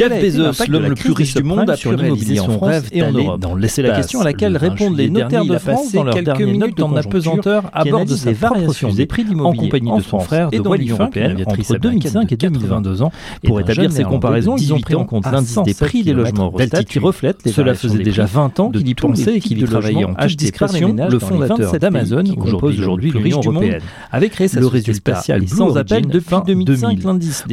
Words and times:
Jeff 0.00 0.22
Bezos, 0.22 0.66
l'homme 0.68 0.86
le 0.86 0.94
plus 0.94 1.12
riche 1.12 1.34
du 1.34 1.42
monde, 1.42 1.68
a 1.68 1.76
pu 1.76 1.88
réaliser 1.88 2.36
son 2.36 2.58
rêve 2.58 2.88
et 2.92 3.02
en 3.02 3.12
Europe. 3.12 3.44
C'est 3.68 3.82
la 3.82 3.96
question 3.96 4.20
à 4.20 4.24
laquelle 4.24 4.56
répondent 4.56 4.96
les 4.96 5.10
notaires 5.10 5.44
de 5.44 5.58
France 5.58 5.92
dans 5.92 6.04
dernières 6.04 6.56
notes 6.56 6.80
en 6.80 6.96
apesanteur 6.96 7.64
à 7.72 7.84
bord 7.84 8.04
de 8.04 8.14
sa 8.14 8.32
variation 8.32 8.92
des 8.92 9.06
prix 9.06 9.24
d'immobilier 9.24 9.60
en 9.60 9.64
compagnie 9.64 9.96
de 9.96 10.02
son 10.02 10.20
frère 10.20 10.50
de 10.50 10.56
l'Union 10.56 10.96
européenne 10.98 11.44
entre 11.46 11.78
2005 11.78 12.32
et 12.32 12.36
2022 12.36 13.02
ans. 13.02 13.12
Pour 13.44 13.60
établir 13.60 13.92
ces 13.92 14.04
comparaisons, 14.04 14.56
ils 14.56 14.72
ont 14.72 14.80
pris 14.80 14.94
en 14.94 15.04
compte 15.04 15.26
l'indice 15.30 15.58
des 15.64 15.74
prix 15.74 16.02
des 16.02 16.12
logements 16.12 16.46
Eurostat 16.46 16.84
qui 16.84 16.98
reflète 16.98 17.36
Cela 17.46 17.74
faisait 17.74 18.02
déjà 18.02 18.24
20 18.24 18.60
ans 18.60 18.70
qu'il 18.70 18.88
y 18.88 18.94
pensait 18.94 19.36
et 19.36 19.40
qu'il 19.40 19.60
y 19.60 19.64
travaillait 19.64 20.04
en 20.04 20.14
toute 20.14 20.36
discrétion. 20.36 20.96
Le 20.96 21.18
fondateur 21.18 21.78
d'Amazon, 21.78 22.22
qui 22.22 22.36
compose 22.36 22.78
aujourd'hui 22.78 23.10
l'Union 23.10 23.40
européenne, 23.44 23.82
avait 24.10 24.30
créé 24.30 24.48
sa 24.48 24.62
société 24.62 24.94
spatiale 24.94 25.46
sans 25.46 25.76
appel 25.76 26.06
depuis 26.06 26.36
2005. 26.46 26.98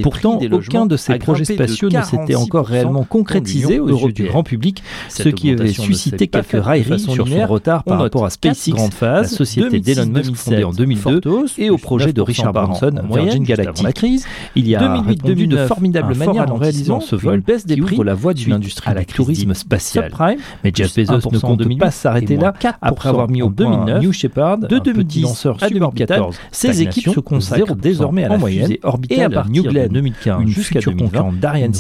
Pourtant, 0.02 0.40
aucun 0.52 0.86
de 0.86 0.96
ces 0.96 1.18
projets 1.18 1.46
spatiaux 1.46 1.90
ne 1.90 2.02
s'était 2.02 2.37
encore 2.38 2.68
réellement 2.68 3.04
concrétisé 3.04 3.80
aux 3.80 3.90
yeux 3.90 4.12
du 4.12 4.26
grand 4.26 4.44
public, 4.44 4.84
ce 5.10 5.30
qui 5.30 5.52
avait 5.52 5.70
suscité 5.70 6.28
quelques 6.28 6.64
railleries 6.64 7.00
sur 7.00 7.28
son 7.28 7.46
retard 7.48 7.84
par 7.84 8.00
rapport 8.00 8.26
à 8.26 8.30
SpaceX, 8.30 8.72
grande 8.72 8.94
phase, 8.94 9.32
la 9.32 9.38
société 9.38 9.80
d'Elon 9.80 10.08
Musk 10.08 10.36
fondée 10.36 10.64
en 10.64 10.72
2002, 10.72 11.46
et 11.58 11.70
au 11.70 11.78
projet 11.78 12.14
de 12.14 12.22
Richard 12.22 12.54
Branson, 12.54 12.94
Virgin 13.10 13.44
Galactic. 13.44 13.84
La 13.84 13.94
crise, 13.94 14.26
il 14.56 14.68
y 14.68 14.76
a 14.76 15.02
répondu 15.02 15.48
de 15.48 15.58
formidables 15.66 16.16
manières 16.16 16.52
en 16.52 16.56
réalisant 16.56 17.00
ce 17.00 17.16
vol 17.16 17.42
baisse 17.42 17.66
des 17.66 17.78
prix 17.78 17.98
la 18.08 18.14
voie 18.14 18.34
d'une 18.34 18.54
industrie 18.54 18.94
du 18.96 19.06
tourisme 19.06 19.54
spatial. 19.54 20.12
Mais 20.64 20.72
Jeff 20.74 20.96
Bezos 20.96 21.30
ne 21.32 21.40
compte 21.40 21.78
pas 21.78 21.92
s'arrêter 21.92 22.38
là 22.38 22.54
après 22.82 23.10
avoir 23.10 23.30
mis 23.30 23.42
au 23.42 23.50
point 23.50 24.00
New 24.00 24.14
Shepard, 24.14 24.60
de 24.60 24.80
2010 24.80 25.48
à 25.62 25.70
2014. 25.70 26.38
Ses 26.52 26.82
équipes 26.82 27.10
se 27.14 27.20
consacrent 27.20 27.76
désormais 27.76 28.24
à 28.24 28.30
la 28.30 28.40
fusée 28.40 28.80
orbitale 28.84 29.46
New 29.50 29.64
Glenn 29.64 29.92
2015 29.92 30.48
jusqu'à 30.48 30.80
2020 30.80 31.40
d'Ariane 31.40 31.74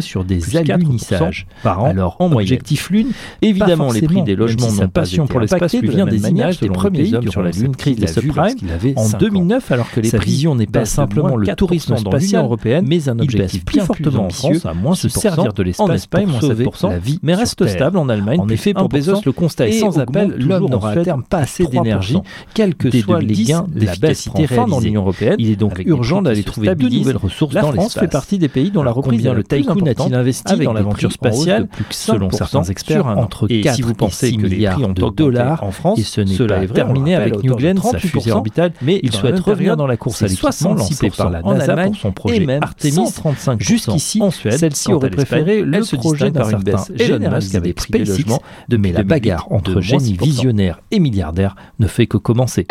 sur 0.00 0.24
des 0.24 0.56
alunissages 0.56 1.46
par 1.62 1.82
an. 1.82 1.90
Alors, 1.90 2.16
en 2.18 2.32
objectif 2.32 2.90
Lune, 2.90 3.08
évidemment, 3.42 3.92
les 3.92 4.02
prix 4.02 4.22
des 4.22 4.36
logements 4.36 4.72
n'ont 4.72 4.88
passion 4.88 5.26
pour 5.26 5.40
l'espace 5.40 5.74
vient 5.74 6.06
des 6.06 6.28
images 6.28 6.60
des 6.60 6.68
premiers 6.68 7.14
hommes 7.14 7.28
sur 7.28 7.42
la 7.42 7.50
Lune 7.50 7.76
crise 7.76 7.98
des 7.98 8.06
subprimes 8.06 8.56
en 8.96 9.08
2009, 9.08 9.72
alors 9.72 9.90
que 9.90 10.00
les 10.00 10.10
prévisions 10.10 10.54
n'est 10.54 10.66
pas 10.66 10.84
simplement 10.84 11.36
le 11.36 11.54
tourisme 11.54 11.96
dans 12.02 12.16
l'Union 12.16 12.44
européenne, 12.44 12.86
mais 12.88 13.08
un 13.08 13.18
objectif 13.18 13.64
plus 13.64 13.80
fortement 13.80 14.24
ambitieux 14.24 14.60
à 14.64 14.74
moins 14.74 14.94
se 14.94 15.08
servir 15.08 15.52
de 15.52 15.62
l'espace 15.62 16.06
pour 16.06 16.40
7%, 16.40 16.90
la 16.90 16.98
vie, 16.98 17.18
mais 17.22 17.34
reste 17.34 17.66
stable 17.66 17.98
en 17.98 18.08
Allemagne. 18.08 18.40
En 18.40 18.48
effet, 18.48 18.74
pour 18.74 18.88
Bezos, 18.88 19.20
le 19.24 19.32
constat 19.32 19.68
est 19.68 19.72
sans 19.72 19.98
appel, 19.98 20.34
l'homme 20.38 20.68
n'aura 20.68 20.90
à 20.90 20.96
terme 20.96 21.22
pas 21.22 21.38
assez 21.38 21.66
d'énergie, 21.66 22.18
quels 22.54 22.74
que 22.74 22.90
soient 22.90 23.20
les 23.20 23.34
gains 23.34 23.66
d'efficacité 23.68 24.46
réalisés 24.46 24.70
dans 24.70 24.80
l'Union 24.80 25.00
européenne. 25.02 25.36
Il 25.38 25.50
est 25.50 25.56
donc 25.56 25.82
urgent 25.84 26.22
d'aller 26.22 26.42
trouver 26.42 26.74
de 26.74 26.88
nouvelles 26.88 27.16
ressources 27.16 27.54
dans 27.54 27.60
l'espace. 27.60 27.76
La 27.76 27.80
France 27.82 27.98
fait 27.98 28.08
partie 28.08 28.38
des 28.38 28.48
pays 28.48 28.70
dont 28.70 28.82
la 28.82 28.90
reprise 28.90 29.20
vient 29.20 29.34
le 29.34 29.42
tycoon 29.44 29.86
a-t-il 29.86 30.14
investi 30.14 30.56
dans 30.58 30.72
l'aventure 30.72 31.12
spatiale 31.12 31.68
Selon 31.90 32.30
certains 32.30 32.64
experts, 32.64 33.06
entre 33.06 33.46
4 33.46 33.74
si 33.74 33.82
vous 33.82 33.94
pensez 33.94 34.36
que 34.36 34.46
les 34.46 34.66
prix 34.66 34.82
de 34.82 35.10
dollars 35.10 35.62
en 35.62 35.70
France, 35.70 35.98
et 35.98 36.02
ce 36.02 36.20
n'est 36.20 36.46
pas 36.46 36.66
terminé 36.66 37.14
avec 37.14 37.42
New 37.42 37.54
Glenn, 37.56 37.78
sa 37.78 37.98
fusée 37.98 38.32
orbitale, 38.32 38.72
mais 38.82 39.00
il 39.02 39.12
souhaite 39.12 39.40
revenir 39.40 39.76
dans 39.76 39.86
la 39.86 39.96
course 39.96 40.22
à 40.22 40.26
l'équipement 40.26 40.74
lancée 40.74 41.10
par 41.10 41.30
la 41.30 41.42
NASA 41.42 41.76
pour 41.76 41.96
son 41.96 42.12
projet 42.12 42.46
Artemis 42.60 43.12
35 43.12 43.62
Jusqu'ici, 43.62 44.20
en 44.22 44.30
Suède, 44.30 44.58
celle-ci 44.58 44.92
aurait 44.92 45.10
préféré 45.10 45.62
le 45.62 45.80
projet 45.96 46.30
d'un 46.30 46.44
certain 46.44 46.84
Elon 46.98 47.30
Musk 47.30 47.54
avait 47.54 47.72
pris 47.72 47.90
des 47.90 48.04
logements, 48.04 48.42
mais 48.70 48.92
la 48.92 49.02
bagarre 49.02 49.46
entre 49.50 49.80
génie 49.80 50.16
visionnaire 50.16 50.80
et 50.90 50.98
milliardaire 50.98 51.56
ne 51.78 51.86
fait 51.86 52.06
que 52.06 52.16
commencer. 52.16 52.66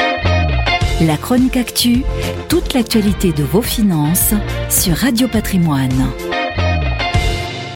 La 1.02 1.18
chronique 1.18 1.58
actu, 1.58 2.04
toute 2.48 2.74
l'actualité 2.74 3.34
de 3.34 3.44
vos 3.44 3.62
finances 3.62 4.34
sur 4.70 4.96
Radio 4.96 5.28
Patrimoine. 5.28 5.92